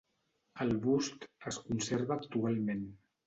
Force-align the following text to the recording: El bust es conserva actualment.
El 0.63 0.71
bust 0.85 1.27
es 1.51 1.59
conserva 1.67 2.17
actualment. 2.21 2.83